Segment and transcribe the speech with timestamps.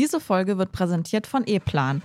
[0.00, 2.00] Diese Folge wird präsentiert von E-Plan.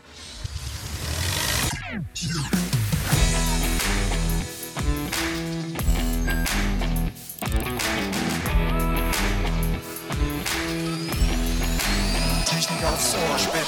[12.45, 13.63] Technik aufs Ohr Spezial.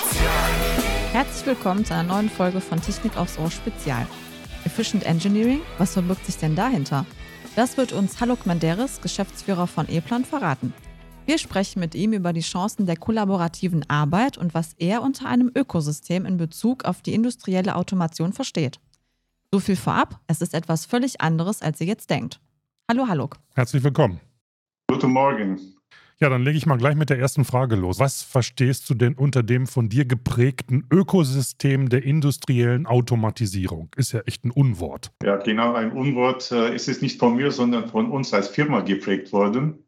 [1.13, 4.05] Herzlich willkommen zu einer neuen Folge von Technik aufs Ohr Spezial.
[4.65, 7.05] Efficient Engineering, was verbirgt sich denn dahinter?
[7.55, 10.73] Das wird uns Haluk Menderes, Geschäftsführer von E-Plan, verraten.
[11.27, 15.51] Wir sprechen mit ihm über die Chancen der kollaborativen Arbeit und was er unter einem
[15.53, 18.79] Ökosystem in Bezug auf die industrielle Automation versteht.
[19.51, 22.39] So viel vorab, es ist etwas völlig anderes, als ihr jetzt denkt.
[22.89, 23.35] Hallo Haluk.
[23.55, 24.21] Herzlich willkommen.
[24.89, 25.59] Guten Morgen.
[26.21, 27.99] Ja, dann lege ich mal gleich mit der ersten Frage los.
[27.99, 33.89] Was verstehst du denn unter dem von dir geprägten Ökosystem der industriellen Automatisierung?
[33.97, 35.11] Ist ja echt ein Unwort.
[35.21, 36.53] Ja, genau ein Unwort.
[36.53, 39.83] Äh, ist es nicht von mir, sondern von uns als Firma geprägt worden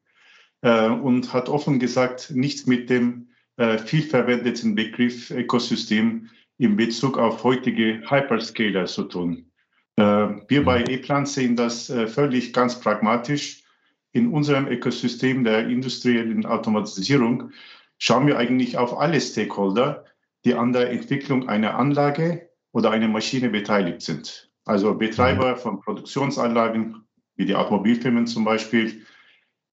[0.61, 7.17] äh, und hat offen gesagt nichts mit dem äh, viel verwendeten Begriff Ökosystem in Bezug
[7.17, 9.51] auf heutige Hyperscaler zu tun.
[9.95, 10.03] Äh,
[10.47, 10.89] wir bei mhm.
[10.89, 13.63] E-Plan sehen das äh, völlig ganz pragmatisch
[14.11, 17.51] in unserem Ökosystem der industriellen Automatisierung
[17.99, 20.05] schauen wir eigentlich auf alle Stakeholder,
[20.45, 24.49] die an der Entwicklung einer Anlage oder einer Maschine beteiligt sind.
[24.65, 27.03] Also Betreiber von Produktionsanlagen,
[27.35, 29.05] wie die Automobilfirmen zum Beispiel,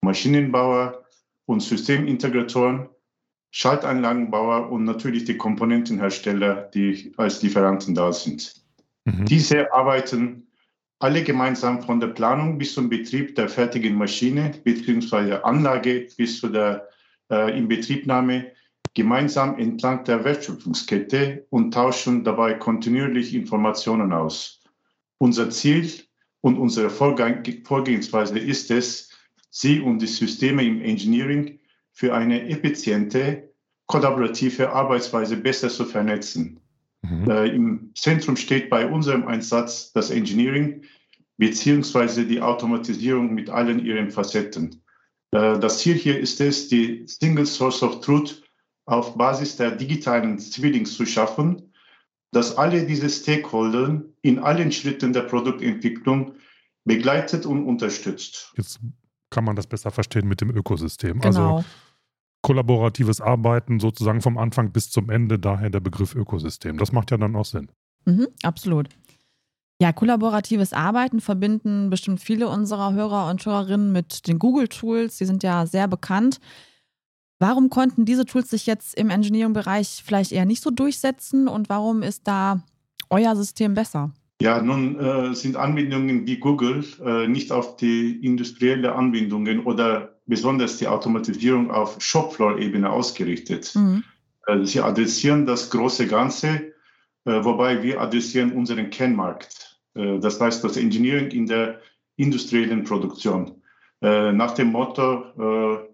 [0.03, 1.05] Maschinenbauer
[1.47, 2.89] und Systemintegratoren,
[3.51, 8.55] Schaltanlagenbauer und natürlich die Komponentenhersteller, die als Lieferanten da sind.
[9.05, 9.25] Mhm.
[9.25, 10.47] Diese arbeiten
[10.99, 15.35] alle gemeinsam von der Planung bis zum Betrieb der fertigen Maschine bzw.
[15.43, 16.89] Anlage bis zu der
[17.31, 18.53] äh, Inbetriebnahme
[18.95, 24.63] gemeinsam entlang der Wertschöpfungskette und tauschen dabei kontinuierlich Informationen aus.
[25.19, 25.91] Unser Ziel
[26.41, 29.11] und unsere Vorgehensweise ist es,
[29.51, 31.59] Sie und die Systeme im Engineering
[31.93, 33.51] für eine effiziente,
[33.87, 36.61] kollaborative Arbeitsweise besser zu vernetzen.
[37.03, 37.31] Mhm.
[37.31, 40.83] Äh, Im Zentrum steht bei unserem Einsatz das Engineering
[41.39, 44.83] beziehungsweise die Automatisierung mit allen ihren Facetten.
[45.31, 48.43] Äh, das Ziel hier ist es, die Single Source of Truth
[48.87, 51.73] auf Basis der digitalen Zwillings zu schaffen,
[52.33, 56.35] dass alle diese Stakeholder in allen Schritten der Produktentwicklung
[56.85, 58.53] begleitet und unterstützt.
[58.57, 58.81] Jetzt
[59.37, 61.21] kann man das besser verstehen mit dem Ökosystem.
[61.21, 61.57] Genau.
[61.59, 61.69] Also
[62.41, 66.79] kollaboratives Arbeiten sozusagen vom Anfang bis zum Ende, daher der Begriff Ökosystem.
[66.79, 67.71] Das macht ja dann auch Sinn.
[68.07, 68.89] Mhm, absolut.
[69.79, 75.19] Ja, kollaboratives Arbeiten verbinden bestimmt viele unserer Hörer und Hörerinnen mit den Google-Tools.
[75.19, 76.41] Die sind ja sehr bekannt.
[77.39, 82.03] Warum konnten diese Tools sich jetzt im Engineering-Bereich vielleicht eher nicht so durchsetzen und warum
[82.03, 82.63] ist da
[83.11, 84.13] euer System besser?
[84.41, 90.77] Ja, nun äh, sind Anwendungen wie Google äh, nicht auf die industrielle Anwendungen oder besonders
[90.77, 93.75] die Automatisierung auf Shopfloor-Ebene ausgerichtet.
[93.75, 94.05] Mhm.
[94.47, 96.73] Äh, sie adressieren das große Ganze,
[97.25, 99.81] äh, wobei wir adressieren unseren Kernmarkt.
[99.95, 101.81] Äh, das heißt, das Engineering in der
[102.17, 103.63] industriellen Produktion.
[104.03, 105.89] Äh, nach dem Motto,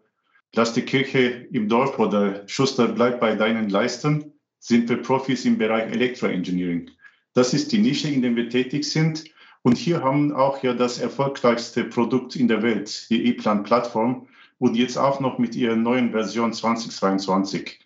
[0.55, 5.59] lass die Kirche im Dorf oder Schuster bleibt bei deinen Leisten, sind wir Profis im
[5.59, 6.91] Bereich Elektroengineering.
[7.35, 9.25] Das ist die Nische, in der wir tätig sind.
[9.63, 14.27] Und hier haben auch ja das erfolgreichste Produkt in der Welt, die E-Plan-Plattform,
[14.59, 17.81] und jetzt auch noch mit ihrer neuen Version 2022.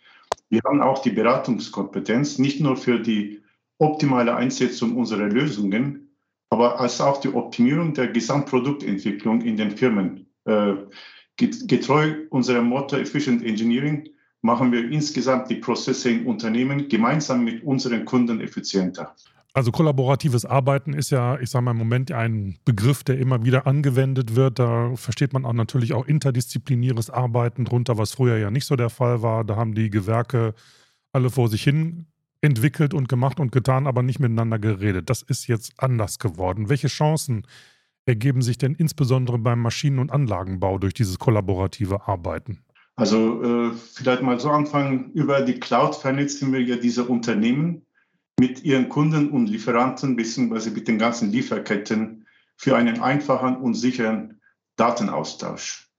[0.51, 3.41] Wir haben auch die Beratungskompetenz, nicht nur für die
[3.79, 6.15] optimale Einsetzung unserer Lösungen,
[6.51, 10.27] aber als auch die Optimierung der Gesamtproduktentwicklung in den Firmen.
[10.45, 10.75] Äh,
[11.37, 14.09] getreu unserem Motto Efficient Engineering
[14.43, 19.15] machen wir insgesamt die Prozesse im Unternehmen gemeinsam mit unseren Kunden effizienter.
[19.57, 23.67] Also kollaboratives Arbeiten ist ja, ich sage mal im Moment ein Begriff, der immer wieder
[23.67, 24.59] angewendet wird.
[24.59, 28.91] Da versteht man auch natürlich auch interdisziplinäres Arbeiten drunter, was früher ja nicht so der
[28.91, 29.45] Fall war.
[29.45, 30.53] Da haben die Gewerke
[31.15, 32.05] alle vor sich hin
[32.43, 35.09] entwickelt und gemacht und getan, aber nicht miteinander geredet.
[35.09, 36.69] Das ist jetzt anders geworden.
[36.69, 37.47] Welche Chancen
[38.05, 42.63] ergeben sich denn insbesondere beim Maschinen- und Anlagenbau durch dieses kollaborative Arbeiten?
[42.97, 47.86] Also äh, vielleicht mal so anfangen, über die Cloud vernetzen wir ja diese Unternehmen
[48.39, 50.71] mit ihren Kunden und Lieferanten bzw.
[50.71, 54.41] mit den ganzen Lieferketten für einen einfachen und sicheren
[54.77, 55.91] Datenaustausch.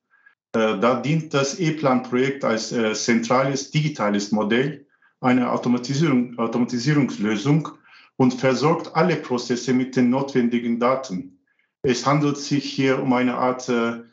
[0.53, 4.85] Äh, da dient das E-Plan-Projekt als äh, zentrales digitales Modell
[5.19, 7.69] einer Automatisierung, Automatisierungslösung
[8.17, 11.39] und versorgt alle Prozesse mit den notwendigen Daten.
[11.81, 14.03] Es handelt sich hier um eine Art äh,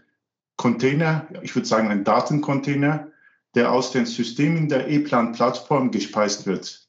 [0.56, 3.08] Container, ich würde sagen ein Datencontainer,
[3.54, 6.83] der aus den Systemen der E-Plan-Plattform gespeist wird.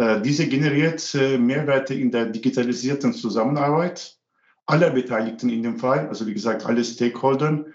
[0.00, 4.16] Äh, diese generiert äh, Mehrwerte in der digitalisierten Zusammenarbeit
[4.64, 7.66] aller Beteiligten in dem Fall, also wie gesagt alle Stakeholder,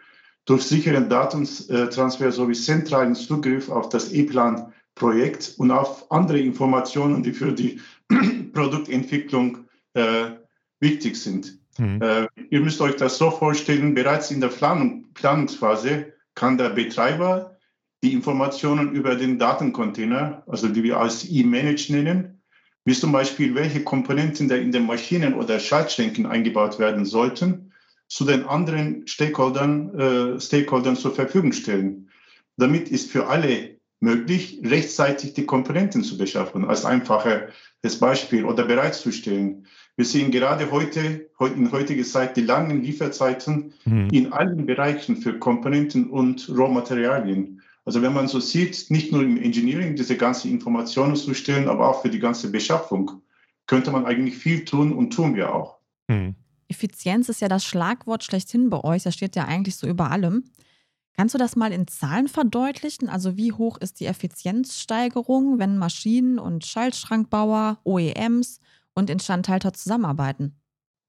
[0.46, 7.34] durch sicheren Datentransfer sowie zentralen Zugriff auf das E-Plan Projekt und auf andere Informationen, die
[7.34, 7.80] für die
[8.54, 10.32] Produktentwicklung äh,
[10.80, 11.60] wichtig sind.
[11.78, 12.02] Mhm.
[12.02, 17.55] Äh, ihr müsst euch das so vorstellen, bereits in der Planung, Planungsphase kann der Betreiber
[18.04, 22.42] die Informationen über den Datencontainer, also die wir als E-Manage nennen,
[22.86, 27.72] wie zum Beispiel, welche Komponenten da in den Maschinen oder Schaltschränken eingebaut werden sollten,
[28.08, 32.10] zu den anderen Stakeholdern, äh, Stakeholdern zur Verfügung stellen.
[32.58, 39.66] Damit ist für alle möglich, rechtzeitig die Komponenten zu beschaffen, als einfaches Beispiel oder bereitzustellen.
[39.96, 44.10] Wir sehen gerade heute, in heutiger Zeit, die langen Lieferzeiten mhm.
[44.12, 47.55] in allen Bereichen für Komponenten und Rohmaterialien.
[47.86, 51.88] Also wenn man so sieht, nicht nur im Engineering diese ganze Informationen zu stellen, aber
[51.88, 53.22] auch für die ganze Beschaffung,
[53.68, 55.78] könnte man eigentlich viel tun und tun wir auch.
[56.08, 56.36] Mhm.
[56.68, 59.04] Effizienz ist ja das Schlagwort schlechthin bei euch.
[59.04, 60.46] Das steht ja eigentlich so über allem.
[61.16, 63.08] Kannst du das mal in Zahlen verdeutlichen?
[63.08, 68.60] Also wie hoch ist die Effizienzsteigerung, wenn Maschinen und Schaltschrankbauer, OEMs
[68.96, 70.60] und Instandhalter zusammenarbeiten?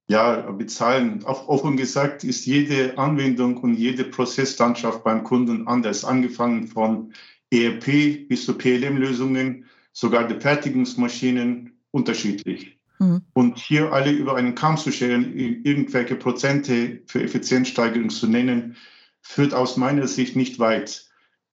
[0.09, 1.25] Ja, mit Zahlen.
[1.25, 6.05] Auch offen gesagt ist jede Anwendung und jede Prozesslandschaft beim Kunden anders.
[6.05, 7.13] Angefangen von
[7.51, 12.79] ERP bis zu PLM-Lösungen, sogar die Fertigungsmaschinen unterschiedlich.
[12.99, 13.21] Mhm.
[13.33, 18.77] Und hier alle über einen Kamm zu scheren, irgendwelche Prozente für Effizienzsteigerung zu nennen,
[19.21, 21.05] führt aus meiner Sicht nicht weit.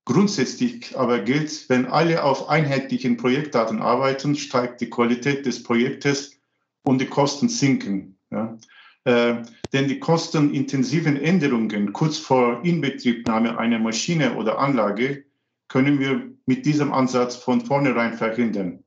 [0.05, 6.39] Grundsätzlich aber gilt, wenn alle auf einheitlichen Projektdaten arbeiten, steigt die Qualität des Projektes
[6.83, 8.19] und die Kosten sinken.
[8.35, 8.59] Ja.
[9.05, 9.43] Äh,
[9.73, 15.25] denn die kostenintensiven Änderungen kurz vor Inbetriebnahme einer Maschine oder Anlage
[15.69, 18.83] können wir mit diesem Ansatz von vornherein verhindern.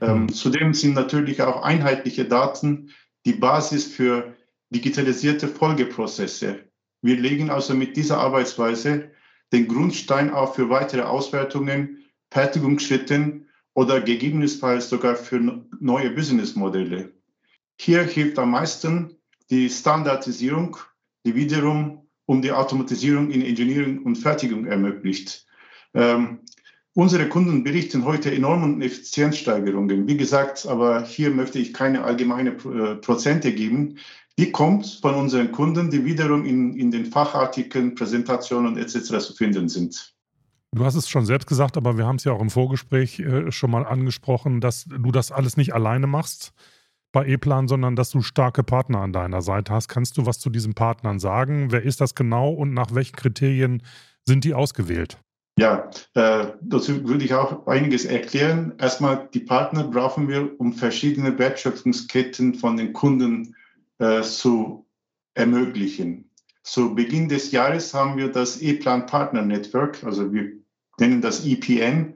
[0.00, 0.28] Ähm, mhm.
[0.28, 2.90] zudem sind natürlich auch einheitliche Daten
[3.26, 4.36] die Basis für
[4.70, 6.68] digitalisierte Folgeprozesse,
[7.02, 9.10] wir legen also mit dieser Arbeitsweise
[9.52, 17.12] den Grundstein auch für weitere Auswertungen, Fertigungsschritten oder gegebenenfalls sogar für neue Businessmodelle.
[17.80, 19.16] Hier hilft am meisten
[19.50, 20.76] die Standardisierung,
[21.24, 25.46] die wiederum um die Automatisierung in Engineering und Fertigung ermöglicht.
[25.94, 26.40] Ähm,
[26.94, 30.06] unsere Kunden berichten heute enormen Effizienzsteigerungen.
[30.06, 33.98] Wie gesagt, aber hier möchte ich keine allgemeine äh, Prozente geben
[34.38, 39.18] die kommt von unseren Kunden, die wiederum in, in den Fachartikeln, Präsentationen etc.
[39.18, 40.14] zu finden sind.
[40.72, 43.50] Du hast es schon selbst gesagt, aber wir haben es ja auch im Vorgespräch äh,
[43.50, 46.52] schon mal angesprochen, dass du das alles nicht alleine machst
[47.12, 49.88] bei E-Plan, sondern dass du starke Partner an deiner Seite hast.
[49.88, 51.72] Kannst du was zu diesen Partnern sagen?
[51.72, 53.82] Wer ist das genau und nach welchen Kriterien
[54.26, 55.18] sind die ausgewählt?
[55.58, 58.74] Ja, äh, dazu würde ich auch einiges erklären.
[58.78, 63.56] Erstmal, die Partner brauchen wir, um verschiedene Wertschöpfungsketten von den Kunden
[63.98, 64.86] äh, zu
[65.34, 66.30] ermöglichen.
[66.62, 70.52] Zu Beginn des Jahres haben wir das E-Plan Partner Network, also wir
[71.00, 72.14] nennen das EPN,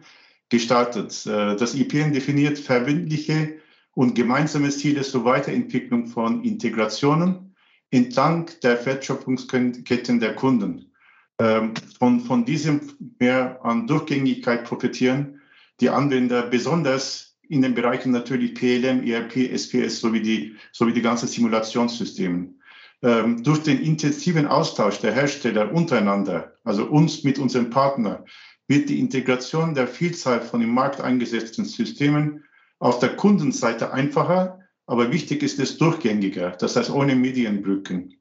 [0.48, 1.26] gestartet.
[1.26, 3.54] Äh, das EPN definiert verbindliche
[3.94, 7.54] und gemeinsame Ziele zur Weiterentwicklung von Integrationen
[7.90, 10.92] entlang der Wertschöpfungsketten der Kunden.
[11.38, 12.80] Ähm, von, von diesem
[13.18, 15.40] mehr an Durchgängigkeit profitieren
[15.80, 21.28] die Anwender besonders in den Bereichen natürlich PLM, ERP, SPS sowie die, sowie die ganzen
[21.28, 22.54] Simulationssysteme.
[23.02, 28.24] Ähm, durch den intensiven Austausch der Hersteller untereinander, also uns mit unseren Partnern,
[28.68, 32.44] wird die Integration der Vielzahl von im Markt eingesetzten Systemen
[32.82, 38.20] auf der Kundenseite einfacher, aber wichtig ist es durchgängiger, das heißt ohne Medienbrücken.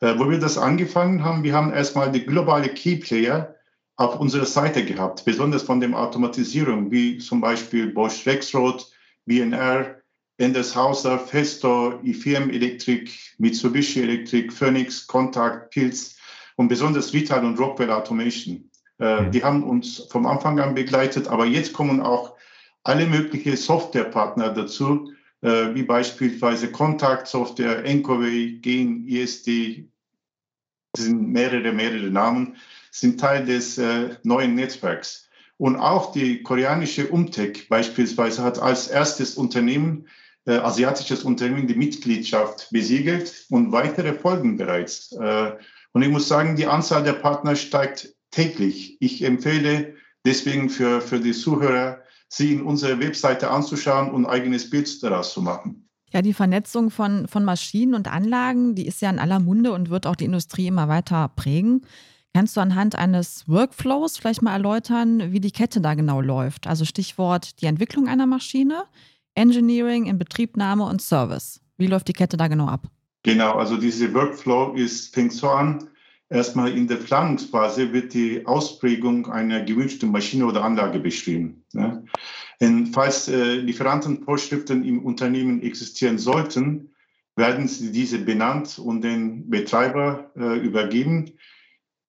[0.00, 3.54] Äh, wo wir das angefangen haben, wir haben erstmal die globale Key Player
[3.96, 8.90] auf unserer Seite gehabt, besonders von der Automatisierung, wie zum Beispiel Bosch Rexroth,
[9.26, 9.96] BNR,
[10.38, 16.16] Endershauser, Festo, IFM Elektrik, Mitsubishi Elektrik, Phoenix, Contact, Pilz
[16.56, 18.70] und besonders Vital und Rockwell Automation.
[19.00, 19.32] Äh, mhm.
[19.32, 22.37] Die haben uns vom Anfang an begleitet, aber jetzt kommen auch
[22.88, 29.88] alle möglichen Softwarepartner dazu, äh, wie beispielsweise Contact Software, Encoway, Gen, ISD,
[30.94, 32.56] das sind mehrere, mehrere Namen
[32.90, 35.28] sind Teil des äh, neuen Netzwerks.
[35.58, 40.08] Und auch die koreanische Umtech beispielsweise hat als erstes Unternehmen,
[40.46, 45.12] äh, asiatisches Unternehmen, die Mitgliedschaft besiegelt und weitere folgen bereits.
[45.12, 45.52] Äh,
[45.92, 48.96] und ich muss sagen, die Anzahl der Partner steigt täglich.
[49.00, 54.70] Ich empfehle deswegen für, für die Zuhörer, sie in unserer Webseite anzuschauen und ein eigenes
[54.70, 55.88] Bild daraus zu machen.
[56.12, 59.90] Ja, die Vernetzung von, von Maschinen und Anlagen, die ist ja in aller Munde und
[59.90, 61.82] wird auch die Industrie immer weiter prägen.
[62.34, 66.66] Kannst du anhand eines Workflows vielleicht mal erläutern, wie die Kette da genau läuft?
[66.66, 68.84] Also Stichwort die Entwicklung einer Maschine,
[69.34, 71.60] Engineering, Inbetriebnahme und Service.
[71.76, 72.86] Wie läuft die Kette da genau ab?
[73.22, 75.88] Genau, also diese Workflow ist, fängt so an,
[76.30, 81.64] erstmal in der Planungsphase wird die Ausprägung einer gewünschten Maschine oder Anlage beschrieben.
[81.72, 82.02] Ja.
[82.92, 86.90] falls äh, Lieferantenvorschriften im Unternehmen existieren sollten,
[87.36, 91.32] werden diese benannt und den Betreiber äh, übergeben,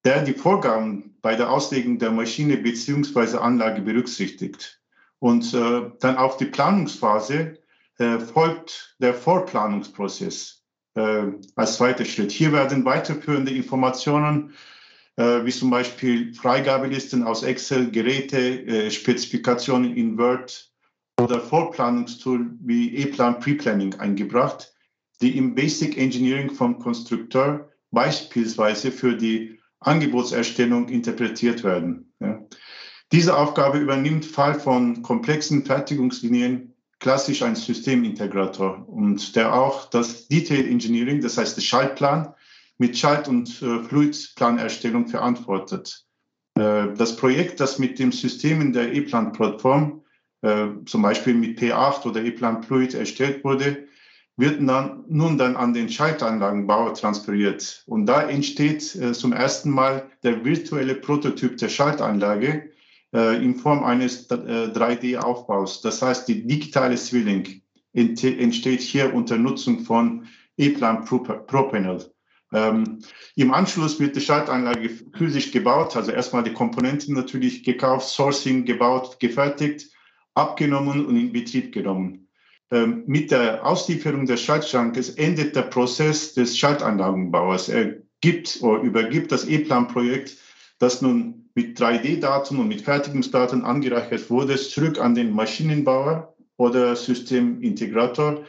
[0.04, 3.38] der die Vorgaben bei der Auslegung der Maschine bzw.
[3.38, 4.82] Anlage berücksichtigt.
[5.20, 7.58] Und äh, dann auf die Planungsphase
[7.98, 10.59] äh, folgt der Vorplanungsprozess
[11.56, 12.32] als zweiter Schritt.
[12.32, 14.54] Hier werden weiterführende Informationen
[15.20, 20.72] äh, wie zum Beispiel Freigabelisten aus Excel, Geräte, äh, Spezifikationen in Word
[21.20, 24.74] oder Vorplanungstool wie E-Plan Pre-Planning eingebracht,
[25.22, 32.14] die im Basic Engineering vom Konstrukteur beispielsweise für die Angebotserstellung interpretiert werden.
[33.12, 40.68] Diese Aufgabe übernimmt Fall von komplexen Fertigungslinien klassisch ein Systemintegrator und der auch das Detail
[40.68, 42.34] Engineering, das heißt der Schaltplan,
[42.78, 46.06] mit Schalt- und äh, Fluidplanerstellung verantwortet.
[46.56, 50.02] Äh, das Projekt, das mit dem System in der E-Plan-Plattform,
[50.42, 53.86] äh, zum Beispiel mit P8 oder E-Plan Fluid erstellt wurde,
[54.38, 57.84] wird dann, nun dann an den Schaltanlagenbauer transferiert.
[57.88, 62.72] Und da entsteht äh, zum ersten Mal der virtuelle Prototyp der Schaltanlage
[63.12, 65.82] in Form eines äh, 3D-Aufbaus.
[65.82, 67.62] Das heißt, die digitale Zwilling
[67.94, 72.06] entsteht hier unter Nutzung von E-Plan ProPanel.
[72.52, 73.00] Ähm,
[73.36, 79.20] Im Anschluss wird die Schaltanlage physisch gebaut, also erstmal die Komponenten natürlich gekauft, Sourcing gebaut,
[79.20, 79.88] gefertigt,
[80.34, 82.28] abgenommen und in Betrieb genommen.
[82.72, 87.70] Ähm, mit der Auslieferung des Schaltschrankes endet der Prozess des Schaltanlagenbauers.
[87.70, 90.38] Er gibt oder übergibt das E-Plan-Projekt,
[90.80, 98.46] das nun mit 3D-Daten und mit Fertigungsdaten angereichert wurde, zurück an den Maschinenbauer oder Systemintegrator,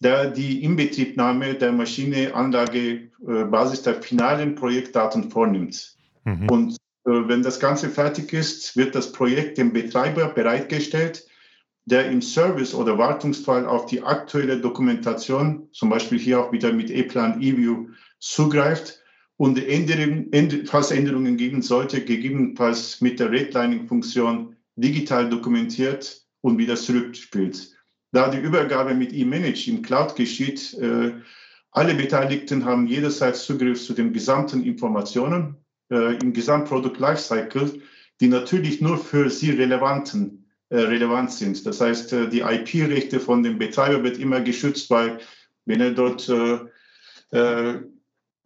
[0.00, 5.96] der die Inbetriebnahme der Maschine, Anlage, äh, Basis der finalen Projektdaten vornimmt.
[6.24, 6.48] Mhm.
[6.48, 6.72] Und
[7.04, 11.26] äh, wenn das Ganze fertig ist, wird das Projekt dem Betreiber bereitgestellt,
[11.84, 16.90] der im Service- oder Wartungsfall auf die aktuelle Dokumentation, zum Beispiel hier auch wieder mit
[16.90, 19.02] E-Plan eView, zugreift
[19.38, 27.72] und Änderungen, falls Änderungen geben sollte, gegebenenfalls mit der Redlining-Funktion digital dokumentiert und wieder zurückspielt.
[28.12, 31.12] Da die Übergabe mit eManage im Cloud geschieht, äh,
[31.70, 35.56] alle Beteiligten haben jederzeit Zugriff zu den gesamten Informationen
[35.90, 37.82] äh, im Gesamtprodukt Lifecycle,
[38.20, 41.66] die natürlich nur für sie relevanten äh, relevant sind.
[41.66, 45.18] Das heißt, die IP-Rechte von dem Betreiber wird immer geschützt, weil
[45.66, 47.80] wenn er dort äh,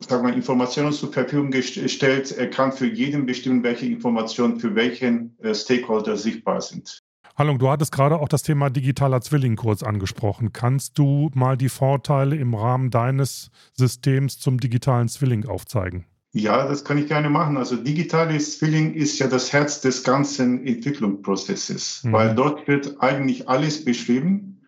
[0.09, 5.39] sagen wir, Informationen zur Verfügung stellt, er kann für jeden bestimmen, welche Informationen für welchen
[5.41, 7.01] äh, Stakeholder sichtbar sind.
[7.37, 10.53] Hallo, du hattest gerade auch das Thema digitaler Zwilling kurz angesprochen.
[10.53, 16.07] Kannst du mal die Vorteile im Rahmen deines Systems zum digitalen Zwilling aufzeigen?
[16.33, 17.57] Ja, das kann ich gerne machen.
[17.57, 22.13] Also digitales Zwilling ist ja das Herz des ganzen Entwicklungsprozesses, mhm.
[22.13, 24.63] weil dort wird eigentlich alles beschrieben,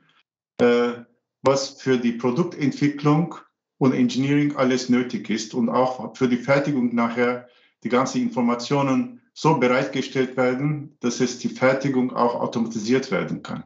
[0.58, 0.92] äh,
[1.42, 3.36] was für die Produktentwicklung
[3.82, 7.48] und Engineering alles nötig ist und auch für die Fertigung nachher
[7.82, 13.64] die ganzen Informationen so bereitgestellt werden, dass es die Fertigung auch automatisiert werden kann.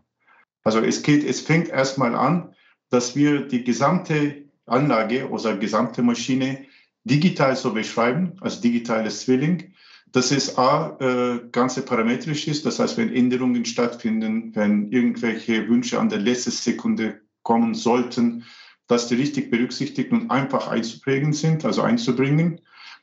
[0.64, 2.54] Also es geht, es fängt erstmal an,
[2.88, 6.64] dass wir die gesamte Anlage oder gesamte Maschine
[7.04, 9.74] digital so beschreiben, als digitales Zwilling,
[10.12, 16.00] dass es A, äh, ganze parametrisch ist, das heißt, wenn Änderungen stattfinden, wenn irgendwelche Wünsche
[16.00, 18.44] an der letzten Sekunde kommen sollten,
[18.86, 22.60] dass die richtig berücksichtigt und einfach einzuprägen sind, also einzubringen.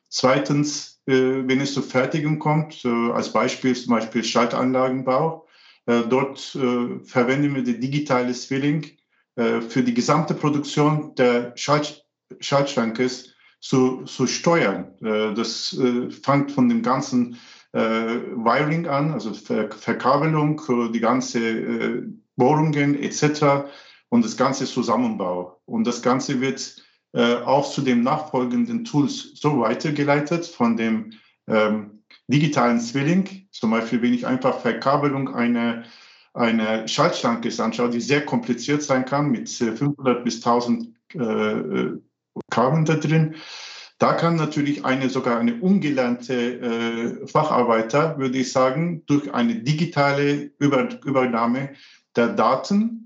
[0.10, 1.14] Zweitens, äh,
[1.48, 5.48] wenn es zur Fertigung kommt, als Beispiel zum Beispiel Schaltanlagenbau,
[5.86, 8.86] äh, dort äh, verwenden wir die digitale Zwilling
[9.36, 12.06] für die gesamte Produktion der Schalt
[12.40, 14.94] Schaltschrankes zu, zu steuern.
[15.00, 15.76] Das
[16.22, 17.40] fängt von dem ganzen
[17.72, 20.62] Wiring an, also Ver Verkabelung,
[20.94, 22.04] die ganze
[22.36, 23.66] Bohrungen etc.
[24.14, 25.60] und das ganze Zusammenbau.
[25.66, 26.84] Und das Ganze wird
[27.46, 31.14] auch zu den nachfolgenden Tools so weitergeleitet von dem
[31.48, 33.48] ähm, digitalen Zwilling.
[33.50, 35.84] Zum Beispiel, wenn ich einfach Verkabelung einer
[36.36, 41.98] eine Schaltschranke anschaue, die sehr kompliziert sein kann mit 500 bis 1000 äh,
[42.52, 43.36] Kabeln da drin.
[43.98, 50.52] Da kann natürlich eine sogar eine ungelernte äh, Facharbeiter, würde ich sagen, durch eine digitale
[50.60, 51.70] Über Übernahme
[52.16, 53.04] der Daten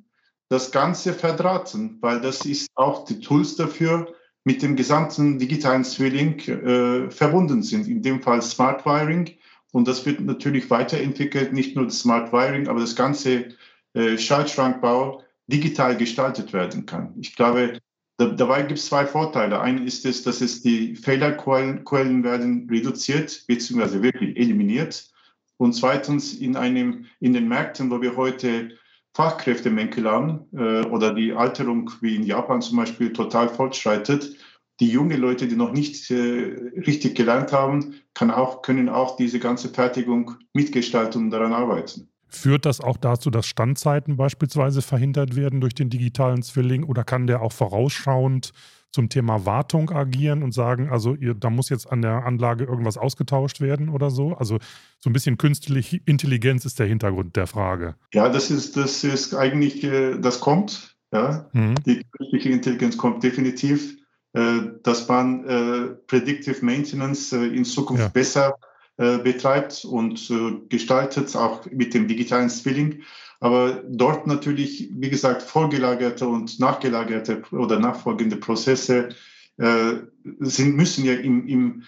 [0.50, 4.14] das Ganze verdrahten, weil das ist auch die Tools dafür
[4.46, 7.88] mit dem gesamten digitalen Zwilling äh, verbunden sind.
[7.88, 9.32] In dem Fall Smart Wiring.
[9.74, 13.50] Und das wird natürlich weiterentwickelt, nicht nur das Smart Wiring, aber das ganze
[13.94, 17.14] äh, Schaltschrankbau digital gestaltet werden kann.
[17.20, 17.80] Ich glaube,
[18.18, 19.60] dabei gibt es zwei Vorteile.
[19.60, 24.02] Eine ist es, dass es die Fehlerquellen werden reduziert bzw.
[24.02, 25.12] wirklich eliminiert.
[25.58, 28.78] Und zweitens in einem in den Märkten, wo wir heute
[29.18, 34.36] Fachkräftemängel haben äh, oder die Alterung wie in Japan zum Beispiel total fortschreitet,
[34.80, 36.56] die junge Leute, die noch nicht äh,
[36.86, 42.10] richtig gelernt haben, kann auch, können auch diese ganze Fertigung mitgestalten und daran arbeiten.
[42.28, 47.26] Führt das auch dazu, dass Standzeiten beispielsweise verhindert werden durch den digitalen Zwilling oder kann
[47.26, 48.52] der auch vorausschauend
[48.98, 52.98] zum Thema Wartung agieren und sagen, also ihr, da muss jetzt an der Anlage irgendwas
[52.98, 54.34] ausgetauscht werden oder so?
[54.34, 54.58] Also
[54.98, 57.94] so ein bisschen künstliche Intelligenz ist der Hintergrund der Frage.
[58.12, 60.96] Ja, das ist, das ist eigentlich, äh, das kommt.
[61.14, 61.48] Ja.
[61.54, 61.76] Mhm.
[61.86, 63.98] Die künstliche Intelligenz kommt definitiv,
[64.34, 68.10] äh, dass man äh, Predictive Maintenance in Zukunft ja.
[68.10, 68.56] besser
[69.00, 70.34] betreibt und
[70.70, 73.04] gestaltet, auch mit dem digitalen Zwilling.
[73.40, 79.10] Aber dort natürlich, wie gesagt, vorgelagerte und nachgelagerte oder nachfolgende Prozesse
[79.58, 79.94] äh,
[80.40, 81.84] sind, müssen ja im, im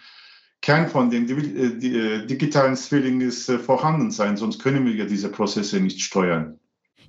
[0.61, 5.05] Kern von dem äh, äh, digitalen Zwilling ist, äh, vorhanden sein, sonst können wir ja
[5.05, 6.59] diese Prozesse nicht steuern.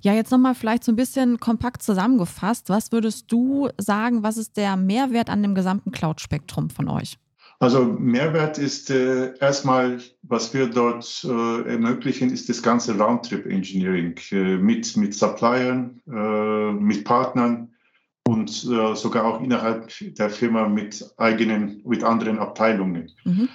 [0.03, 2.69] Ja, jetzt nochmal vielleicht so ein bisschen kompakt zusammengefasst.
[2.69, 7.17] Was würdest du sagen, was ist der Mehrwert an dem gesamten Cloud-Spektrum von euch?
[7.61, 14.57] Also Mehrwert ist äh, erstmal, was wir dort äh, ermöglichen, ist das ganze Roundtrip-Engineering äh,
[14.57, 17.71] mit, mit Suppliern, äh, mit Partnern
[18.27, 23.11] und äh, sogar auch innerhalb der Firma mit eigenen, mit anderen Abteilungen.
[23.25, 23.47] Mhm.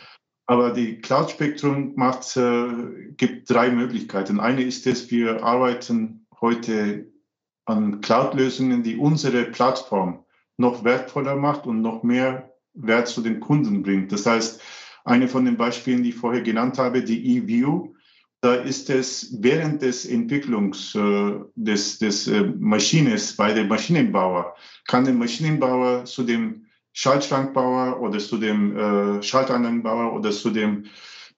[0.46, 2.68] Aber die Cloud Spektrum macht, äh,
[3.16, 4.38] gibt drei Möglichkeiten.
[4.38, 7.10] Eine ist es, wir arbeiten heute
[7.64, 10.24] an Cloud-Lösungen, die unsere Plattform
[10.58, 14.12] noch wertvoller macht und noch mehr Wert zu den Kunden bringt.
[14.12, 14.60] Das heißt,
[15.04, 17.94] eine von den Beispielen, die ich vorher genannt habe, die eView,
[18.40, 24.54] da ist es während des Entwicklungs äh, des, des äh, Maschines bei der Maschinenbauer,
[24.86, 30.84] kann der Maschinenbauer zu dem Schaltschrankbauer oder zu dem äh, Schaltanlagenbauer oder zu dem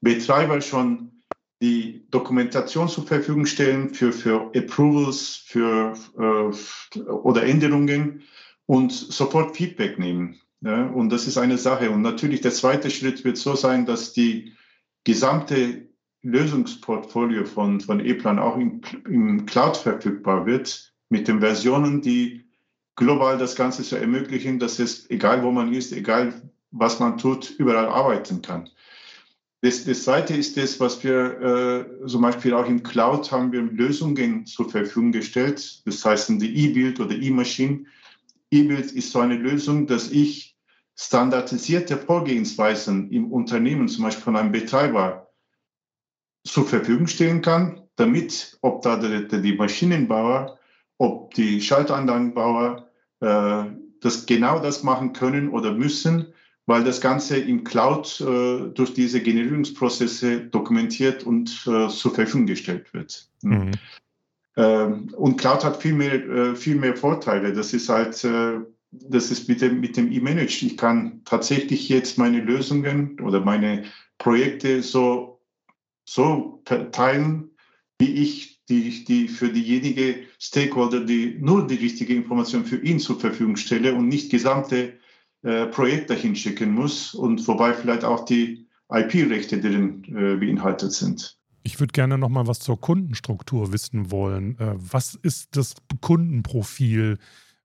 [0.00, 1.22] Betreiber schon
[1.60, 8.22] die Dokumentation zur Verfügung stellen für, für Approvals für, äh, oder Änderungen
[8.66, 10.38] und sofort Feedback nehmen.
[10.60, 11.90] Ja, und das ist eine Sache.
[11.90, 14.54] Und natürlich der zweite Schritt wird so sein, dass die
[15.04, 15.88] gesamte
[16.22, 22.48] Lösungsportfolio von, von E-Plan auch im, im Cloud verfügbar wird, mit den Versionen, die
[22.96, 26.34] global das Ganze so ermöglichen, dass es, egal wo man ist, egal
[26.70, 28.68] was man tut, überall arbeiten kann.
[29.60, 33.62] Das, das Zweite ist das, was wir äh, zum Beispiel auch im Cloud haben wir
[33.62, 35.82] Lösungen zur Verfügung gestellt.
[35.86, 37.86] Das heißt, die E-Build oder E-Machine.
[38.50, 40.56] E-Build ist so eine Lösung, dass ich
[40.96, 45.28] standardisierte Vorgehensweisen im Unternehmen, zum Beispiel von einem Betreiber,
[46.44, 50.58] zur Verfügung stellen kann, damit, ob da die, die Maschinenbauer,
[50.98, 52.88] ob die Schaltanlagenbauer
[53.20, 53.64] äh,
[54.00, 56.32] das genau das machen können oder müssen,
[56.66, 62.92] weil das Ganze im Cloud äh, durch diese Generierungsprozesse dokumentiert und äh, zur Verfügung gestellt
[62.92, 63.28] wird.
[63.42, 63.72] Mhm.
[64.58, 67.52] Ähm, und Cloud hat viel mehr, äh, viel mehr Vorteile.
[67.54, 70.66] Das ist halt äh, das ist mit dem, mit dem E-Manage.
[70.66, 73.84] Ich kann tatsächlich jetzt meine Lösungen oder meine
[74.18, 75.40] Projekte so,
[76.08, 77.50] so teilen,
[77.98, 83.18] wie ich die, die für diejenige Stakeholder, die nur die richtige Information für ihn zur
[83.18, 84.98] Verfügung stelle und nicht gesamte
[85.42, 91.37] äh, Projekt dahin schicken muss und wobei vielleicht auch die IP-Rechte darin äh, beinhaltet sind.
[91.62, 94.58] Ich würde gerne noch mal was zur Kundenstruktur wissen wollen.
[94.58, 97.18] Äh, was ist das Kundenprofil?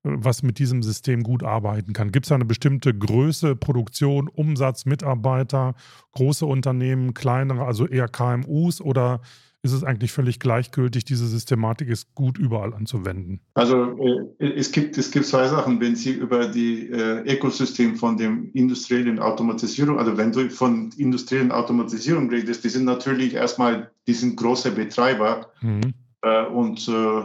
[0.04, 2.12] was mit diesem System gut arbeiten kann?
[2.12, 5.76] Gibt es da eine bestimmte Größe, Produktion, Umsatz, Mitarbeiter,
[6.12, 9.22] große Unternehmen, kleinere, also eher KMUs oder
[9.64, 13.40] ist es eigentlich völlig gleichgültig, diese Systematik ist gut überall anzuwenden?
[13.54, 18.18] Also äh, es, gibt, es gibt zwei Sachen, wenn Sie über die äh, Ökosystem von
[18.18, 24.14] dem industriellen Automatisierung, also wenn du von industriellen Automatisierung redest, die sind natürlich erstmal, die
[24.14, 25.94] sind große Betreiber mhm.
[26.24, 27.24] äh, und äh,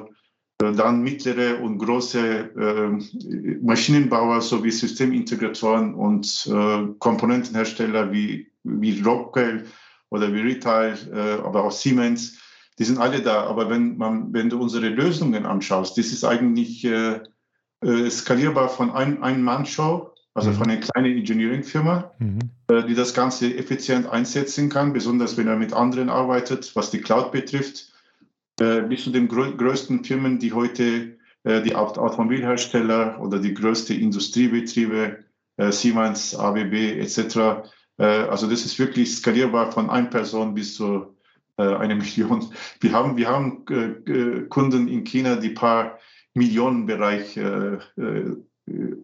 [0.60, 6.50] dann mittlere und große äh, Maschinenbauer sowie Systemintegratoren und
[6.98, 9.64] Komponentenhersteller wie, wie Rockwell
[10.10, 12.38] oder wie Retail, äh, aber auch Siemens,
[12.78, 13.44] die sind alle da.
[13.44, 17.20] Aber wenn, man, wenn du unsere Lösungen anschaust, das ist eigentlich äh,
[17.84, 20.54] äh, skalierbar von ein, ein Mann-Show, also mhm.
[20.54, 22.38] von einer kleinen Engineering-Firma, mhm.
[22.88, 27.32] die das Ganze effizient einsetzen kann, besonders wenn er mit anderen arbeitet, was die Cloud
[27.32, 27.92] betrifft
[28.60, 33.98] äh, bis zu den grö größten Firmen, die heute äh, die Automobilhersteller oder die größten
[33.98, 35.24] Industriebetriebe,
[35.58, 37.68] äh, Siemens, ABB etc.
[37.98, 41.14] Äh, also das ist wirklich skalierbar von einer Person bis zu
[41.58, 42.46] äh, einer Million.
[42.80, 45.98] Wir haben, wir haben äh, Kunden in China, die paar
[46.34, 47.40] Millionenbereich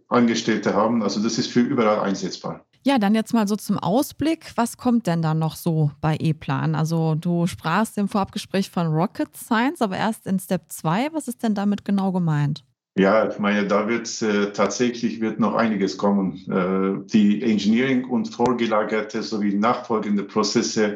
[0.09, 1.03] Angestellte haben.
[1.03, 2.65] Also das ist für überall einsetzbar.
[2.85, 4.53] Ja, dann jetzt mal so zum Ausblick.
[4.57, 6.75] Was kommt denn da noch so bei E-Plan?
[6.75, 11.13] Also du sprachst im Vorabgespräch von Rocket Science, aber erst in Step 2.
[11.13, 12.63] Was ist denn damit genau gemeint?
[12.97, 16.35] Ja, ich meine, da wird äh, tatsächlich wird noch einiges kommen.
[16.49, 20.95] Äh, die Engineering und vorgelagerte sowie nachfolgende Prozesse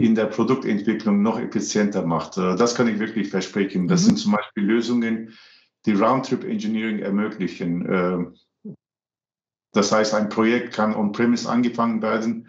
[0.00, 2.36] in der Produktentwicklung noch effizienter macht.
[2.38, 3.86] Äh, das kann ich wirklich versprechen.
[3.86, 4.06] Das mhm.
[4.06, 5.38] sind zum Beispiel Lösungen,
[5.86, 7.86] die Roundtrip Engineering ermöglichen.
[7.86, 8.72] Äh,
[9.72, 12.48] das heißt, ein Projekt kann on-premise angefangen werden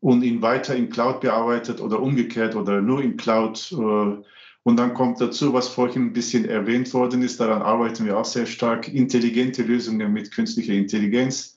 [0.00, 4.22] und ihn weiter in Cloud bearbeitet oder umgekehrt oder nur in Cloud äh,
[4.66, 8.24] und dann kommt dazu, was vorhin ein bisschen erwähnt worden ist, daran arbeiten wir auch
[8.24, 11.56] sehr stark, intelligente Lösungen mit künstlicher Intelligenz,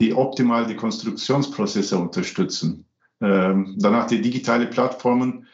[0.00, 2.86] die optimal die Konstruktionsprozesse unterstützen.
[3.20, 5.46] Ähm, danach die digitale Plattformen,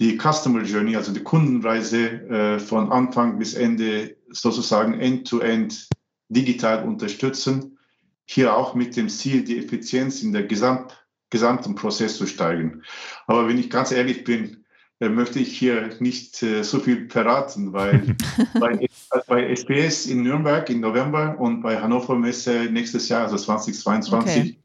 [0.00, 5.88] die Customer Journey, also die Kundenreise äh, von Anfang bis Ende sozusagen end-to-end -end
[6.30, 7.78] digital unterstützen.
[8.24, 12.82] Hier auch mit dem Ziel, die Effizienz in der Gesamt, gesamten Prozess zu steigern.
[13.28, 14.59] Aber wenn ich ganz ehrlich bin,
[15.08, 18.16] möchte ich hier nicht äh, so viel verraten, weil
[18.60, 18.86] bei,
[19.26, 24.58] bei SPS in Nürnberg im November und bei Hannover Messe nächstes Jahr, also 2022, okay.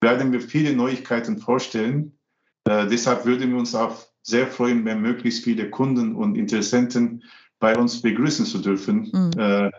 [0.00, 2.12] werden wir viele Neuigkeiten vorstellen.
[2.64, 7.24] Äh, deshalb würden wir uns auch sehr freuen, wenn möglichst viele Kunden und Interessenten
[7.58, 9.10] bei uns begrüßen zu dürfen.
[9.12, 9.38] Mhm.
[9.38, 9.70] Äh,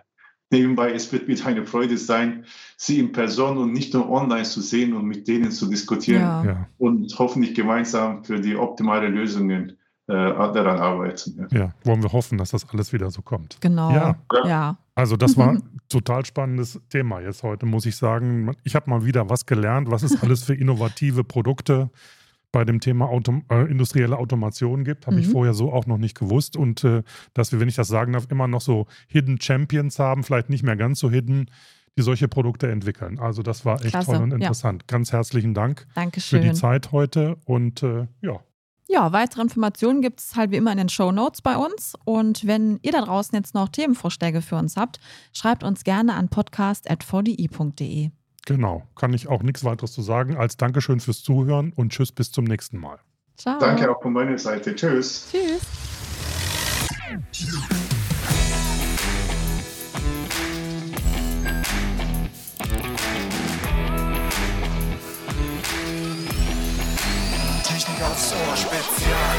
[0.52, 2.45] nebenbei, es wird mir eine Freude sein,
[2.78, 6.69] sie in Person und nicht nur online zu sehen und mit denen zu diskutieren ja.
[6.78, 11.48] und hoffentlich gemeinsam für die optimale Lösungen daran arbeiten.
[11.52, 11.60] Ja.
[11.60, 11.74] ja.
[11.84, 13.58] wollen wir hoffen, dass das alles wieder so kommt.
[13.62, 13.92] Genau.
[13.92, 14.16] Ja.
[14.46, 14.78] ja.
[14.96, 18.52] Also das war ein total spannendes Thema jetzt heute, muss ich sagen.
[18.63, 21.89] Ich habe mal wieder was gelernt, was es alles für innovative Produkte
[22.52, 25.08] bei dem Thema Auto, äh, industrielle Automation gibt.
[25.08, 25.22] Habe mhm.
[25.24, 26.56] ich vorher so auch noch nicht gewusst.
[26.56, 27.02] Und äh,
[27.34, 30.63] dass wir, wenn ich das sagen darf, immer noch so Hidden Champions haben, vielleicht nicht
[30.63, 31.50] mehr ganz so hidden,
[31.98, 33.20] die solche Produkte entwickeln.
[33.20, 34.12] Also das war echt Klasse.
[34.12, 34.84] toll und interessant.
[34.84, 34.98] Ja.
[34.98, 36.42] Ganz herzlichen Dank Dankeschön.
[36.42, 38.39] für die Zeit heute und äh, ja,
[38.88, 41.93] ja, weitere Informationen gibt es halt wie immer in den Show Notes bei uns.
[42.06, 45.00] Und wenn ihr da draußen jetzt noch Themenvorschläge für uns habt,
[45.34, 48.12] schreibt uns gerne an podcast.vdi.de.
[48.46, 52.32] Genau, kann ich auch nichts weiteres zu sagen als Dankeschön fürs Zuhören und Tschüss bis
[52.32, 53.00] zum nächsten Mal.
[53.38, 53.58] Ciao.
[53.60, 54.76] Danke auch von meiner Seite.
[54.76, 55.30] Tschüss.
[55.32, 55.62] Tschüss.
[68.04, 69.38] Aufs Spezial.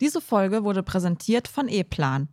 [0.00, 2.28] Diese Folge wurde präsentiert von E-Plan.